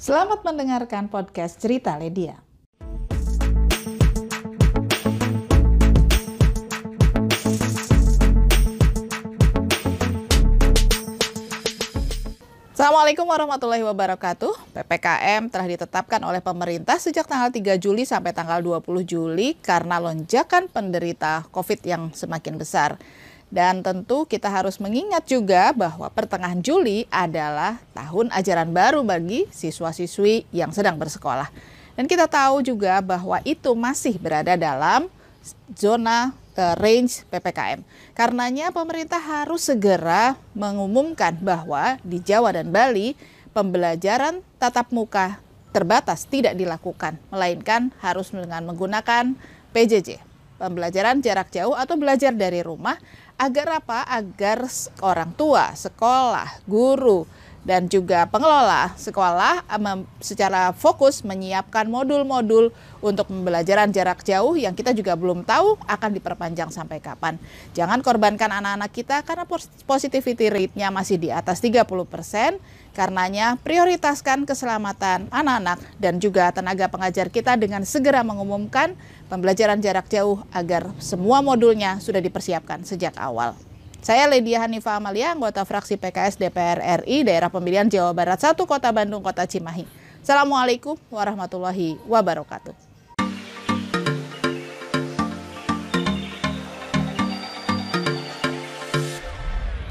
[0.00, 2.40] Selamat mendengarkan podcast Cerita Ledia.
[12.72, 14.72] Assalamualaikum warahmatullahi wabarakatuh.
[14.72, 20.72] PPKM telah ditetapkan oleh pemerintah sejak tanggal 3 Juli sampai tanggal 20 Juli karena lonjakan
[20.72, 22.96] penderita COVID yang semakin besar.
[23.50, 30.46] Dan tentu kita harus mengingat juga bahwa pertengahan Juli adalah tahun ajaran baru bagi siswa-siswi
[30.54, 31.50] yang sedang bersekolah.
[31.98, 35.10] Dan kita tahu juga bahwa itu masih berada dalam
[35.74, 37.82] zona uh, range PPKM.
[38.14, 43.18] Karenanya pemerintah harus segera mengumumkan bahwa di Jawa dan Bali
[43.50, 49.34] pembelajaran tatap muka terbatas tidak dilakukan, melainkan harus dengan menggunakan
[49.70, 50.18] PJJ,
[50.60, 53.00] pembelajaran jarak jauh atau belajar dari rumah
[53.40, 54.04] agar apa?
[54.04, 54.68] Agar
[55.00, 57.24] orang tua, sekolah, guru,
[57.60, 59.68] dan juga pengelola sekolah
[60.24, 62.72] secara fokus menyiapkan modul-modul
[63.04, 67.36] untuk pembelajaran jarak jauh yang kita juga belum tahu akan diperpanjang sampai kapan.
[67.76, 69.44] Jangan korbankan anak-anak kita karena
[69.84, 72.56] positivity rate-nya masih di atas 30 persen.
[72.90, 78.98] Karenanya prioritaskan keselamatan anak-anak dan juga tenaga pengajar kita dengan segera mengumumkan
[79.30, 83.54] pembelajaran jarak jauh agar semua modulnya sudah dipersiapkan sejak awal.
[84.00, 88.88] Saya Ledia Hanifah Amalia, anggota fraksi PKS DPR RI, daerah pemilihan Jawa Barat 1, Kota
[88.96, 89.84] Bandung, Kota Cimahi.
[90.24, 92.89] Assalamualaikum warahmatullahi wabarakatuh.